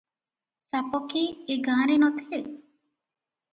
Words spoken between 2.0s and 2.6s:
ନ ଥିଲେ?